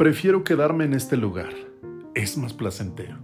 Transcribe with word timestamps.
Prefiero 0.00 0.44
quedarme 0.44 0.84
en 0.84 0.94
este 0.94 1.18
lugar. 1.18 1.52
Es 2.14 2.38
más 2.38 2.54
placentero. 2.54 3.18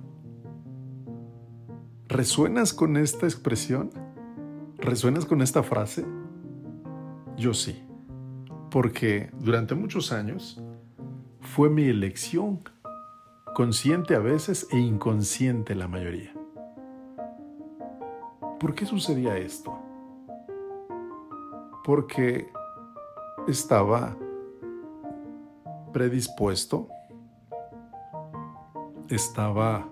¿Resuenas 2.06 2.74
con 2.74 2.98
esta 2.98 3.24
expresión? 3.24 3.88
¿Resuenas 4.76 5.24
con 5.24 5.40
esta 5.40 5.62
frase? 5.62 6.04
Yo 7.38 7.54
sí, 7.54 7.82
porque 8.70 9.30
durante 9.38 9.74
muchos 9.74 10.12
años 10.12 10.62
fue 11.40 11.70
mi 11.70 11.84
elección, 11.84 12.60
consciente 13.54 14.14
a 14.14 14.18
veces 14.18 14.68
e 14.70 14.76
inconsciente 14.76 15.74
la 15.74 15.88
mayoría. 15.88 16.34
¿Por 18.60 18.74
qué 18.74 18.84
sucedía 18.84 19.38
esto? 19.38 19.78
Porque 21.82 22.48
estaba 23.48 24.14
predispuesto, 25.92 26.88
estaba 29.08 29.88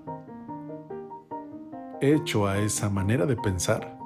hecho 2.01 2.47
a 2.47 2.59
esa 2.59 2.91
manera 2.91 3.27
de 3.27 3.37
pensar, 3.37 3.99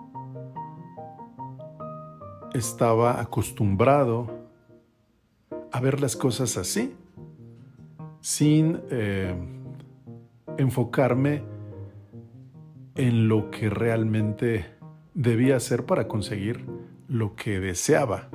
estaba 2.55 3.21
acostumbrado 3.21 4.27
a 5.73 5.81
ver 5.81 6.01
las 6.01 6.17
cosas 6.17 6.57
así, 6.57 6.95
sin 8.21 8.81
eh, 8.91 9.35
enfocarme 10.57 11.43
en 12.95 13.29
lo 13.29 13.51
que 13.51 13.71
realmente 13.71 14.67
debía 15.15 15.57
hacer 15.57 15.87
para 15.87 16.09
conseguir 16.09 16.65
lo 17.09 17.35
que 17.37 17.61
deseaba. 17.61 18.29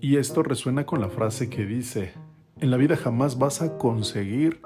Y 0.00 0.16
esto 0.16 0.44
resuena 0.44 0.86
con 0.86 1.00
la 1.00 1.08
frase 1.08 1.50
que 1.50 1.66
dice, 1.66 2.14
en 2.60 2.70
la 2.70 2.76
vida 2.76 2.96
jamás 2.96 3.36
vas 3.36 3.62
a 3.62 3.78
conseguir 3.78 4.62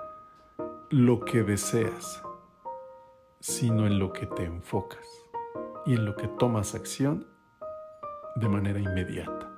lo 0.90 1.20
que 1.20 1.42
deseas, 1.42 2.22
sino 3.40 3.86
en 3.86 3.98
lo 3.98 4.12
que 4.12 4.26
te 4.26 4.44
enfocas 4.44 5.06
y 5.86 5.94
en 5.94 6.04
lo 6.04 6.16
que 6.16 6.28
tomas 6.28 6.74
acción 6.74 7.26
de 8.36 8.48
manera 8.48 8.78
inmediata. 8.78 9.50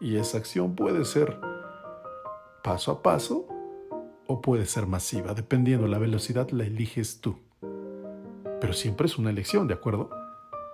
Y 0.00 0.16
esa 0.16 0.36
acción 0.36 0.74
puede 0.74 1.06
ser 1.06 1.40
paso 2.62 2.92
a 2.92 3.02
paso 3.02 3.46
o 4.26 4.42
puede 4.42 4.66
ser 4.66 4.86
masiva, 4.86 5.32
dependiendo 5.32 5.86
la 5.86 5.98
velocidad 5.98 6.50
la 6.50 6.64
eliges 6.64 7.22
tú. 7.22 7.38
Pero 8.60 8.74
siempre 8.74 9.06
es 9.06 9.16
una 9.16 9.30
elección, 9.30 9.66
¿de 9.66 9.74
acuerdo? 9.74 10.19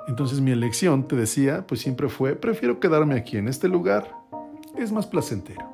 Entonces 0.07 0.41
mi 0.41 0.53
elección, 0.53 1.09
te 1.09 1.17
decía, 1.17 1.67
pues 1.67 1.81
siempre 1.81 2.09
fue, 2.09 2.37
prefiero 2.37 2.79
quedarme 2.79 3.17
aquí 3.17 3.37
en 3.37 3.49
este 3.49 3.69
lugar, 3.69 4.17
es 4.77 4.93
más 4.93 5.07
placentero. 5.07 5.67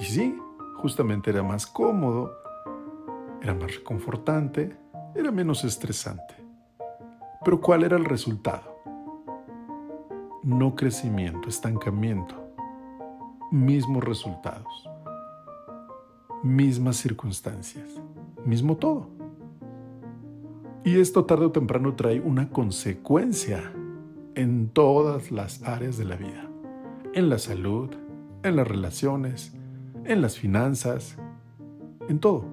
Y 0.00 0.04
sí, 0.04 0.38
justamente 0.76 1.30
era 1.30 1.42
más 1.42 1.66
cómodo, 1.66 2.32
era 3.42 3.54
más 3.54 3.74
reconfortante, 3.76 4.76
era 5.14 5.30
menos 5.30 5.62
estresante. 5.64 6.34
Pero 7.44 7.60
¿cuál 7.60 7.84
era 7.84 7.96
el 7.96 8.06
resultado? 8.06 8.82
No 10.42 10.74
crecimiento, 10.74 11.48
estancamiento, 11.48 12.34
mismos 13.50 14.02
resultados, 14.02 14.88
mismas 16.42 16.96
circunstancias, 16.96 17.88
mismo 18.44 18.76
todo. 18.76 19.23
Y 20.86 21.00
esto 21.00 21.24
tarde 21.24 21.46
o 21.46 21.50
temprano 21.50 21.94
trae 21.94 22.20
una 22.20 22.50
consecuencia 22.50 23.72
en 24.34 24.68
todas 24.68 25.30
las 25.30 25.62
áreas 25.62 25.96
de 25.96 26.04
la 26.04 26.16
vida. 26.16 26.46
En 27.14 27.30
la 27.30 27.38
salud, 27.38 27.88
en 28.42 28.56
las 28.56 28.68
relaciones, 28.68 29.56
en 30.04 30.20
las 30.20 30.38
finanzas, 30.38 31.16
en 32.06 32.18
todo. 32.18 32.44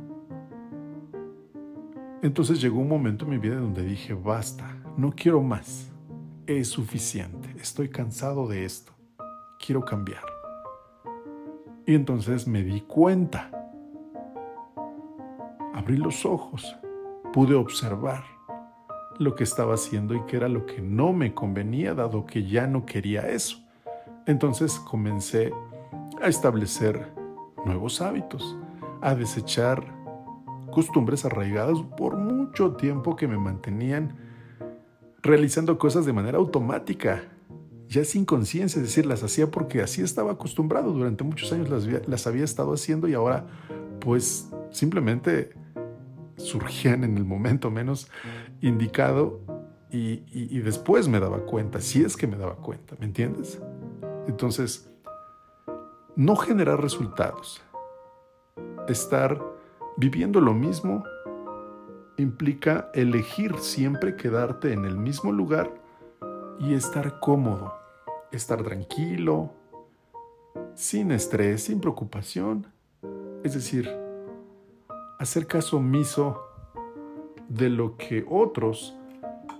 Entonces 2.22 2.62
llegó 2.62 2.80
un 2.80 2.88
momento 2.88 3.26
en 3.26 3.32
mi 3.32 3.38
vida 3.38 3.58
donde 3.58 3.84
dije, 3.84 4.14
basta, 4.14 4.78
no 4.96 5.12
quiero 5.12 5.42
más, 5.42 5.92
es 6.48 6.70
suficiente, 6.70 7.50
estoy 7.60 7.90
cansado 7.90 8.48
de 8.48 8.64
esto, 8.64 8.94
quiero 9.60 9.84
cambiar. 9.84 10.24
Y 11.86 11.96
entonces 11.96 12.48
me 12.48 12.64
di 12.64 12.80
cuenta, 12.80 13.52
abrí 15.74 15.98
los 15.98 16.26
ojos 16.26 16.78
pude 17.34 17.56
observar 17.56 18.24
lo 19.20 19.36
que 19.36 19.44
estaba 19.44 19.76
haciendo 19.76 20.16
y 20.16 20.26
que 20.26 20.38
era 20.38 20.50
lo 20.50 20.66
que 20.66 20.82
no 20.82 21.14
me 21.14 21.34
convenía, 21.34 21.94
dado 21.94 22.26
que 22.26 22.48
ya 22.48 22.68
no 22.68 22.86
quería 22.86 23.30
eso. 23.30 23.58
Entonces 24.26 24.80
comencé 24.80 25.52
a 26.22 26.28
establecer 26.28 27.14
nuevos 27.66 28.02
hábitos, 28.02 28.58
a 29.02 29.16
desechar 29.16 29.84
costumbres 30.72 31.26
arraigadas 31.26 31.80
por 31.98 32.18
mucho 32.18 32.76
tiempo 32.76 33.16
que 33.16 33.28
me 33.28 33.38
mantenían 33.38 34.16
realizando 35.22 35.78
cosas 35.78 36.06
de 36.06 36.14
manera 36.14 36.38
automática, 36.38 37.24
ya 37.88 38.04
sin 38.06 38.26
conciencia, 38.26 38.82
es 38.82 38.88
decir, 38.88 39.06
las 39.06 39.22
hacía 39.22 39.52
porque 39.52 39.82
así 39.82 40.02
estaba 40.02 40.32
acostumbrado, 40.32 40.94
durante 40.94 41.24
muchos 41.24 41.52
años 41.52 41.70
las, 41.70 41.86
las 42.08 42.26
había 42.26 42.44
estado 42.44 42.74
haciendo 42.74 43.08
y 43.08 43.14
ahora 43.14 43.46
pues 44.00 44.50
simplemente 44.72 45.54
surgían 46.42 47.04
en 47.04 47.18
el 47.18 47.26
momento 47.26 47.72
menos 47.72 48.10
indicado 48.62 49.40
y, 49.92 50.60
después 50.60 51.08
me 51.08 51.20
daba 51.20 51.40
cuenta, 51.40 51.82
si 51.82 52.04
es 52.04 52.16
que 52.16 52.26
me 52.26 52.38
daba 52.38 52.56
cuenta, 52.56 52.96
¿me 53.00 53.06
entiendes? 53.06 53.62
Entonces, 54.28 54.90
no 56.16 56.36
generar 56.36 56.82
resultados, 56.82 57.62
estar 58.88 59.42
viviendo 59.98 60.40
lo 60.40 60.54
mismo 60.54 61.04
implica 62.18 62.90
elegir 62.94 63.58
siempre 63.58 64.16
quedarte 64.16 64.72
en 64.74 64.86
el 64.86 64.98
mismo 64.98 65.32
lugar 65.32 65.74
y 66.60 66.74
estar 66.74 67.20
cómodo, 67.20 67.74
estar 68.32 68.64
tranquilo, 68.64 69.52
sin 70.76 71.12
estrés, 71.12 71.64
sin 71.64 71.82
preocupación. 71.82 72.68
Es 73.44 73.56
decir, 73.56 73.90
hacer 75.22 75.46
caso 75.46 75.78
omiso 75.78 76.42
de 77.48 77.70
lo 77.70 77.96
que 77.96 78.26
otros 78.28 78.98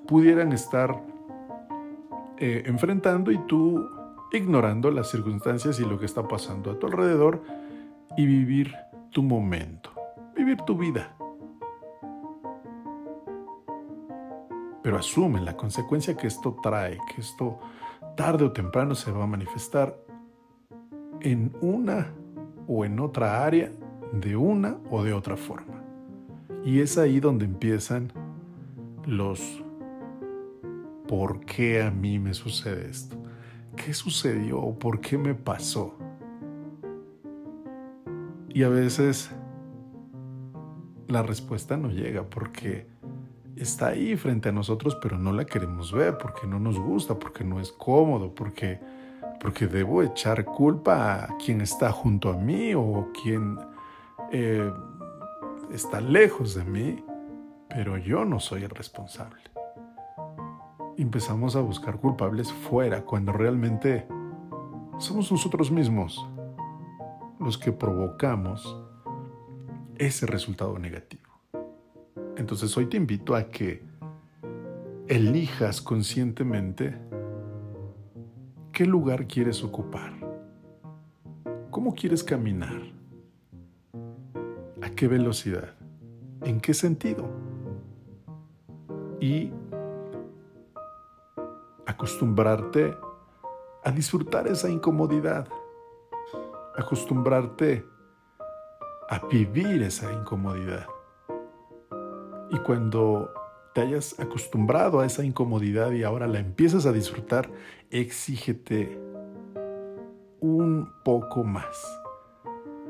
pudieran 0.08 0.54
estar 0.54 1.04
eh, 2.38 2.64
enfrentando 2.66 3.32
y 3.32 3.38
tú 3.46 3.88
ignorando 4.32 4.90
las 4.90 5.12
circunstancias 5.12 5.80
y 5.80 5.86
lo 5.86 6.00
que 6.00 6.08
está 6.08 6.28
pasando 6.28 6.72
a 6.72 6.80
tu 6.80 6.88
alrededor 6.88 7.44
y 8.18 8.26
vivir 8.26 8.74
tu 9.12 9.22
momento, 9.22 9.92
vivir 10.36 10.58
tu 10.62 10.76
vida. 10.76 11.16
Pero 14.82 14.98
asume 14.98 15.42
la 15.42 15.56
consecuencia 15.56 16.18
que 16.18 16.26
esto 16.26 16.58
trae, 16.64 16.98
que 17.14 17.22
esto 17.22 17.60
tarde 18.18 18.46
o 18.46 18.52
temprano 18.52 18.96
se 18.96 19.12
va 19.12 19.26
a 19.26 19.28
manifestar 19.28 19.96
en 21.20 21.54
una 21.62 22.12
o 22.68 22.84
en 22.84 23.00
otra 23.00 23.46
área 23.46 23.72
de 24.12 24.36
una 24.36 24.78
o 24.90 25.04
de 25.04 25.14
otra 25.14 25.38
forma. 25.38 25.84
Y 26.64 26.80
es 26.80 26.98
ahí 26.98 27.20
donde 27.20 27.46
empiezan 27.46 28.12
los 29.06 29.64
¿por 31.08 31.42
qué 31.42 31.82
a 31.84 31.92
mí 31.92 32.20
me 32.20 32.34
sucede 32.34 32.90
esto? 32.90 33.18
¿Qué 33.76 33.94
sucedió? 33.94 34.62
¿Por 34.78 35.02
qué 35.02 35.18
me 35.18 35.34
pasó? 35.34 35.96
Y 38.50 38.64
a 38.64 38.70
veces 38.70 39.32
la 41.08 41.24
respuesta 41.24 41.78
no 41.78 41.90
llega 41.90 42.24
porque 42.24 42.88
está 43.56 43.88
ahí 43.88 44.16
frente 44.16 44.50
a 44.50 44.52
nosotros, 44.52 44.98
pero 45.02 45.18
no 45.18 45.34
la 45.34 45.46
queremos 45.46 45.92
ver, 45.92 46.18
porque 46.18 46.48
no 46.48 46.60
nos 46.60 46.80
gusta, 46.80 47.18
porque 47.18 47.44
no 47.44 47.60
es 47.60 47.72
cómodo, 47.72 48.34
porque, 48.34 48.80
porque 49.40 49.68
debo 49.68 50.04
echar 50.04 50.46
culpa 50.46 51.26
a 51.26 51.38
quien 51.38 51.62
está 51.62 51.92
junto 51.92 52.30
a 52.30 52.38
mí 52.38 52.74
o 52.74 53.10
quien 53.22 53.58
eh, 54.32 54.72
está 55.72 56.00
lejos 56.00 56.56
de 56.56 56.64
mí, 56.64 57.04
pero 57.70 57.98
yo 57.98 58.24
no 58.24 58.40
soy 58.40 58.64
el 58.64 58.70
responsable. 58.70 59.42
Empezamos 60.98 61.56
a 61.56 61.62
buscar 61.62 62.00
culpables 62.00 62.52
fuera 62.52 63.04
cuando 63.04 63.34
realmente 63.34 64.08
somos 64.98 65.32
nosotros 65.32 65.72
mismos 65.72 66.26
los 67.40 67.58
que 67.58 67.72
provocamos 67.72 68.78
ese 69.98 70.26
resultado 70.28 70.78
negativo. 70.80 71.30
Entonces 72.38 72.76
hoy 72.78 72.86
te 72.86 72.98
invito 72.98 73.36
a 73.36 73.50
que 73.50 73.84
elijas 75.08 75.82
conscientemente 75.82 76.98
qué 78.72 78.86
lugar 78.86 79.28
quieres 79.28 79.64
ocupar, 79.64 80.14
cómo 81.70 81.94
quieres 81.94 82.24
caminar 82.24 83.01
qué 85.02 85.08
velocidad? 85.08 85.74
¿En 86.44 86.62
qué 86.62 86.76
sentido? 86.76 87.28
Y 89.20 89.52
acostumbrarte 91.88 92.96
a 93.84 93.90
disfrutar 93.90 94.48
esa 94.48 94.70
incomodidad, 94.70 95.48
acostumbrarte 96.78 97.84
a 99.10 99.26
vivir 99.26 99.82
esa 99.82 100.14
incomodidad. 100.14 100.86
Y 102.52 102.60
cuando 102.60 103.34
te 103.74 103.82
hayas 103.82 104.20
acostumbrado 104.20 105.00
a 105.00 105.08
esa 105.08 105.24
incomodidad 105.24 105.94
y 105.94 106.04
ahora 106.04 106.28
la 106.28 106.38
empiezas 106.38 106.86
a 106.86 106.92
disfrutar, 106.92 107.50
exígete 107.90 109.02
un 110.42 110.94
poco 111.04 111.44
más. 111.44 111.76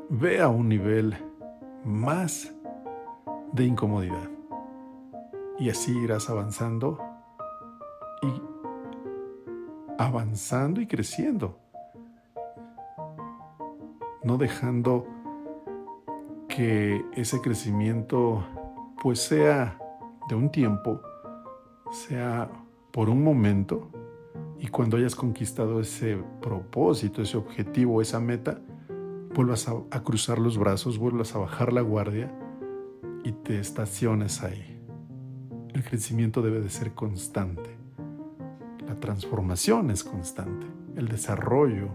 Ve 0.10 0.42
a 0.42 0.50
un 0.50 0.68
nivel 0.68 1.31
más 1.84 2.54
de 3.54 3.66
incomodidad. 3.66 4.30
Y 5.60 5.70
así 5.70 5.98
irás 5.98 6.30
avanzando 6.30 7.00
y 8.24 8.42
avanzando 9.98 10.82
y 10.82 10.88
creciendo. 10.88 11.58
No 14.24 14.38
dejando 14.38 15.08
que 16.48 17.04
ese 17.14 17.42
crecimiento 17.42 18.44
pues 19.02 19.20
sea 19.20 19.78
de 20.30 20.36
un 20.36 20.52
tiempo, 20.52 21.02
sea 21.92 22.50
por 22.92 23.10
un 23.10 23.24
momento, 23.24 23.90
y 24.60 24.68
cuando 24.68 24.98
hayas 24.98 25.16
conquistado 25.16 25.80
ese 25.80 26.22
propósito, 26.40 27.24
ese 27.24 27.36
objetivo, 27.36 28.00
esa 28.00 28.20
meta, 28.20 28.60
vuelvas 29.34 29.68
a, 29.68 30.04
cruzar 30.04 30.40
los 30.40 30.58
brazos, 30.58 30.98
vuelvas 30.98 31.36
a 31.36 31.40
bajar 31.40 31.74
la 31.74 31.82
guardia 31.82 32.32
y 33.24 33.32
te 33.32 33.60
estaciones 33.60 34.44
ahí. 34.44 34.80
El 35.74 35.84
crecimiento 35.84 36.42
debe 36.42 36.62
de 36.62 36.70
ser 36.70 36.94
constante. 36.94 37.78
La 38.88 39.00
transformación 39.00 39.92
es 39.92 40.04
constante. 40.04 40.68
El 40.96 41.08
desarrollo 41.08 41.90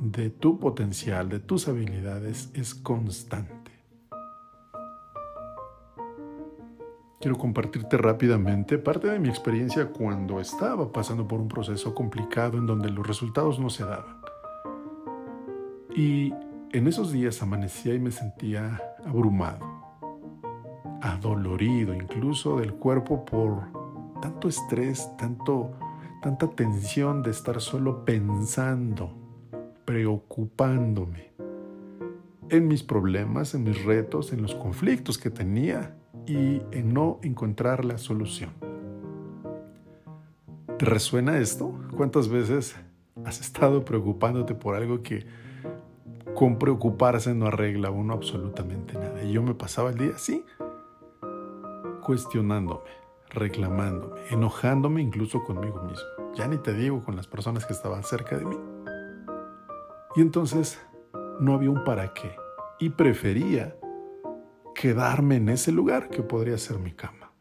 de 0.00 0.30
tu 0.30 0.58
potencial, 0.60 1.28
de 1.28 1.40
tus 1.40 1.68
habilidades 1.68 2.50
es 2.54 2.74
constante. 2.74 3.64
quiero 7.24 7.38
compartirte 7.38 7.96
rápidamente 7.96 8.76
parte 8.76 9.08
de 9.08 9.18
mi 9.18 9.30
experiencia 9.30 9.86
cuando 9.86 10.40
estaba 10.40 10.92
pasando 10.92 11.26
por 11.26 11.40
un 11.40 11.48
proceso 11.48 11.94
complicado 11.94 12.58
en 12.58 12.66
donde 12.66 12.90
los 12.90 13.06
resultados 13.06 13.58
no 13.58 13.70
se 13.70 13.82
daban. 13.82 14.23
Y 15.94 16.34
en 16.72 16.88
esos 16.88 17.12
días 17.12 17.40
amanecía 17.40 17.94
y 17.94 18.00
me 18.00 18.10
sentía 18.10 18.82
abrumado, 19.06 19.64
adolorido 21.00 21.94
incluso 21.94 22.58
del 22.58 22.74
cuerpo 22.74 23.24
por 23.24 23.68
tanto 24.20 24.48
estrés, 24.48 25.16
tanto, 25.16 25.70
tanta 26.20 26.50
tensión 26.50 27.22
de 27.22 27.30
estar 27.30 27.60
solo 27.60 28.04
pensando, 28.04 29.14
preocupándome 29.84 31.32
en 32.48 32.66
mis 32.66 32.82
problemas, 32.82 33.54
en 33.54 33.62
mis 33.62 33.84
retos, 33.84 34.32
en 34.32 34.42
los 34.42 34.56
conflictos 34.56 35.16
que 35.16 35.30
tenía 35.30 35.94
y 36.26 36.60
en 36.72 36.92
no 36.92 37.20
encontrar 37.22 37.84
la 37.84 37.98
solución. 37.98 38.50
¿Te 40.76 40.86
resuena 40.86 41.38
esto? 41.38 41.80
¿Cuántas 41.96 42.28
veces 42.28 42.74
has 43.24 43.40
estado 43.40 43.84
preocupándote 43.84 44.56
por 44.56 44.74
algo 44.74 45.02
que 45.02 45.24
con 46.34 46.58
preocuparse 46.58 47.34
no 47.34 47.46
arregla 47.46 47.90
uno 47.90 48.14
absolutamente 48.14 48.94
nada? 48.94 49.22
Y 49.22 49.32
yo 49.32 49.42
me 49.42 49.54
pasaba 49.54 49.90
el 49.90 49.98
día 49.98 50.12
así, 50.14 50.44
cuestionándome, 52.02 52.90
reclamándome, 53.30 54.20
enojándome 54.30 55.02
incluso 55.02 55.42
conmigo 55.44 55.82
mismo. 55.82 56.06
Ya 56.34 56.48
ni 56.48 56.58
te 56.58 56.74
digo 56.74 57.04
con 57.04 57.16
las 57.16 57.26
personas 57.26 57.64
que 57.66 57.72
estaban 57.72 58.02
cerca 58.04 58.36
de 58.36 58.44
mí. 58.44 58.56
Y 60.16 60.20
entonces 60.20 60.80
no 61.40 61.54
había 61.54 61.70
un 61.70 61.84
para 61.84 62.12
qué. 62.12 62.36
Y 62.78 62.90
prefería 62.90 63.76
quedarme 64.74 65.36
en 65.36 65.48
ese 65.48 65.72
lugar 65.72 66.08
que 66.08 66.22
podría 66.22 66.58
ser 66.58 66.78
mi 66.78 66.92
cama. 66.92 67.32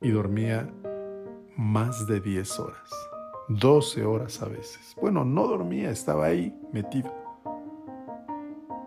Y 0.00 0.10
dormía 0.10 0.68
más 1.56 2.06
de 2.06 2.20
10 2.20 2.60
horas, 2.60 2.90
12 3.48 4.04
horas 4.04 4.40
a 4.42 4.46
veces. 4.46 4.96
Bueno, 5.00 5.24
no 5.24 5.46
dormía, 5.46 5.90
estaba 5.90 6.26
ahí 6.26 6.54
metido. 6.72 7.19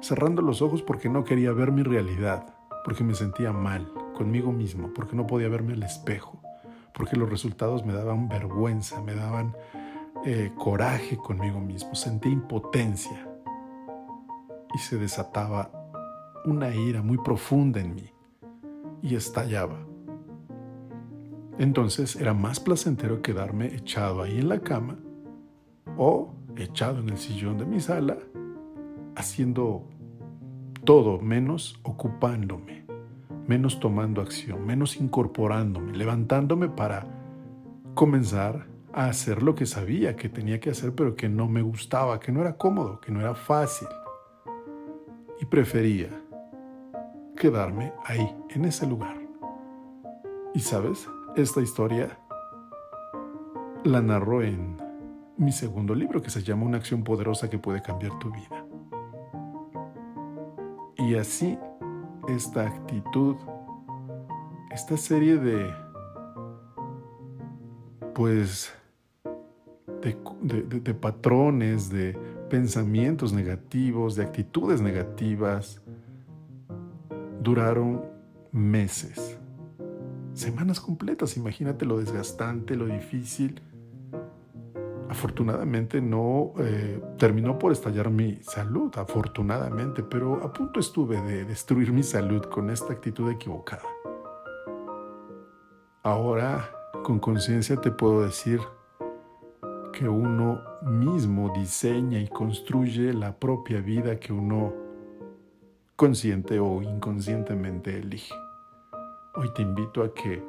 Cerrando 0.04 0.42
los 0.42 0.62
ojos 0.62 0.82
porque 0.82 1.08
no 1.08 1.24
quería 1.24 1.54
ver 1.54 1.72
mi 1.72 1.82
realidad, 1.82 2.54
porque 2.84 3.06
me 3.06 3.16
sentía 3.16 3.54
mal 3.54 3.90
conmigo 4.14 4.52
mismo, 4.52 4.94
porque 4.94 5.16
no 5.16 5.26
podía 5.26 5.48
verme 5.48 5.76
al 5.76 5.84
espejo, 5.84 6.42
porque 6.94 7.16
los 7.16 7.30
resultados 7.30 7.86
me 7.86 7.94
daban 7.94 8.28
vergüenza, 8.28 9.02
me 9.02 9.16
daban 9.16 9.56
eh, 10.26 10.52
coraje 10.58 11.16
conmigo 11.16 11.62
mismo, 11.62 11.96
sentía 11.96 12.34
impotencia 12.34 13.30
y 14.76 14.78
se 14.78 14.98
desataba 14.98 15.72
una 16.44 16.76
ira 16.76 17.02
muy 17.02 17.18
profunda 17.20 17.80
en 17.80 17.96
mí 17.96 18.12
y 19.02 19.16
estallaba. 19.16 19.80
Entonces 21.58 22.18
era 22.18 22.34
más 22.34 22.60
placentero 22.60 23.22
quedarme 23.22 23.68
echado 23.68 24.22
ahí 24.22 24.40
en 24.40 24.50
la 24.50 24.60
cama 24.60 24.98
o 25.98 26.36
echado 26.58 27.00
en 27.00 27.08
el 27.08 27.18
sillón 27.18 27.58
de 27.58 27.66
mi 27.66 27.80
sala, 27.80 28.18
haciendo 29.16 29.88
todo 30.84 31.20
menos 31.20 31.80
ocupándome, 31.84 32.86
menos 33.48 33.80
tomando 33.80 34.22
acción, 34.22 34.66
menos 34.66 34.98
incorporándome, 34.98 35.94
levantándome 35.94 36.70
para 36.70 37.06
comenzar 37.94 38.68
a 38.94 39.06
hacer 39.06 39.42
lo 39.42 39.56
que 39.56 39.66
sabía 39.66 40.16
que 40.16 40.30
tenía 40.30 40.60
que 40.60 40.70
hacer, 40.70 40.94
pero 40.94 41.16
que 41.16 41.30
no 41.30 41.48
me 41.48 41.62
gustaba, 41.62 42.20
que 42.20 42.32
no 42.32 42.42
era 42.42 42.58
cómodo, 42.58 43.00
que 43.00 43.12
no 43.12 43.22
era 43.22 43.34
fácil. 43.34 43.88
Y 45.42 45.46
prefería 45.46 46.10
quedarme 47.36 47.94
ahí, 48.06 48.36
en 48.50 48.66
ese 48.66 48.86
lugar. 48.88 49.18
Y 50.54 50.60
sabes, 50.60 51.08
esta 51.36 51.62
historia 51.62 52.20
la 53.84 54.02
narro 54.02 54.44
en 54.44 54.78
mi 55.38 55.52
segundo 55.52 55.96
libro 55.96 56.22
que 56.22 56.30
se 56.30 56.44
llama 56.44 56.66
Una 56.66 56.78
acción 56.78 57.04
poderosa 57.04 57.50
que 57.50 57.58
puede 57.58 57.82
cambiar 57.82 58.18
tu 58.20 58.32
vida. 58.32 58.63
Y 61.04 61.16
así, 61.16 61.58
esta 62.30 62.66
actitud, 62.66 63.36
esta 64.72 64.96
serie 64.96 65.36
de, 65.36 65.70
pues, 68.16 68.74
de, 70.02 70.94
patrones, 70.94 71.90
de 71.90 72.18
pensamientos 72.50 73.34
negativos, 73.34 74.16
de 74.16 74.24
actitudes 74.24 74.80
negativas, 74.80 75.82
duraron 77.42 78.06
meses, 78.54 79.38
semanas 80.34 80.80
completas. 80.80 81.36
Imagínate 81.36 81.86
lo 81.86 82.00
desgastante, 82.00 82.78
lo 82.78 82.86
difícil. 82.86 83.62
Afortunadamente 85.10 86.02
no 86.02 86.54
eh, 86.60 87.02
terminó 87.18 87.60
por 87.60 87.72
estallar 87.72 88.10
mi 88.10 88.42
salud, 88.42 88.92
afortunadamente, 88.98 90.04
pero 90.04 90.44
a 90.44 90.52
punto 90.52 90.80
estuve 90.80 91.22
de 91.22 91.46
destruir 91.46 91.92
mi 91.92 92.04
salud 92.04 92.42
con 92.44 92.70
esta 92.70 92.94
actitud 92.94 93.30
equivocada. 93.30 93.84
Ahora, 96.04 96.70
con 97.04 97.20
conciencia 97.20 97.76
te 97.78 97.92
puedo 97.92 98.22
decir 98.22 98.60
que 99.94 100.10
uno 100.10 100.62
mismo 100.82 101.54
diseña 101.56 102.20
y 102.20 102.28
construye 102.28 103.14
la 103.14 103.38
propia 103.38 103.80
vida 103.80 104.20
que 104.20 104.34
uno 104.34 104.74
consciente 105.96 106.60
o 106.60 106.82
inconscientemente 106.82 108.00
elige. 108.00 108.34
Hoy 109.36 109.54
te 109.54 109.62
invito 109.62 110.04
a 110.04 110.14
que 110.14 110.44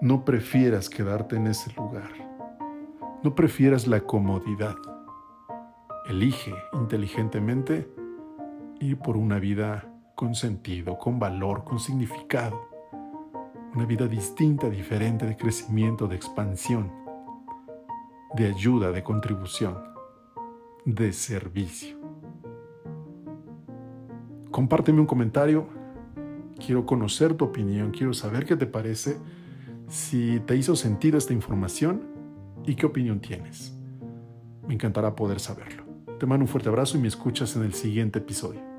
no 0.00 0.24
prefieras 0.24 0.88
quedarte 0.88 1.36
en 1.36 1.48
ese 1.48 1.72
lugar. 1.74 2.21
No 3.22 3.34
prefieras 3.34 3.86
la 3.86 4.00
comodidad. 4.00 4.76
Elige 6.06 6.54
inteligentemente 6.72 7.88
ir 8.80 8.98
por 8.98 9.16
una 9.16 9.38
vida 9.38 9.88
con 10.14 10.34
sentido, 10.34 10.98
con 10.98 11.18
valor, 11.18 11.64
con 11.64 11.78
significado. 11.78 12.68
Una 13.74 13.86
vida 13.86 14.06
distinta, 14.06 14.68
diferente, 14.68 15.26
de 15.26 15.36
crecimiento, 15.36 16.06
de 16.06 16.16
expansión, 16.16 16.92
de 18.34 18.46
ayuda, 18.46 18.92
de 18.92 19.02
contribución, 19.02 19.78
de 20.84 21.12
servicio 21.12 22.02
compárteme 24.52 25.00
un 25.00 25.06
comentario. 25.06 25.66
Quiero 26.64 26.86
conocer 26.86 27.34
tu 27.34 27.46
opinión, 27.46 27.90
quiero 27.90 28.14
saber 28.14 28.44
qué 28.44 28.54
te 28.54 28.66
parece, 28.66 29.16
si 29.88 30.38
te 30.46 30.54
hizo 30.56 30.76
sentido 30.76 31.18
esta 31.18 31.32
información 31.32 32.11
y 32.66 32.74
qué 32.74 32.86
opinión 32.86 33.20
tienes. 33.20 33.72
Me 34.66 34.74
encantará 34.74 35.14
poder 35.14 35.40
saberlo. 35.40 35.84
Te 36.18 36.26
mando 36.26 36.44
un 36.44 36.48
fuerte 36.48 36.68
abrazo 36.68 36.96
y 36.96 37.00
me 37.00 37.08
escuchas 37.08 37.56
en 37.56 37.64
el 37.64 37.74
siguiente 37.74 38.20
episodio. 38.20 38.71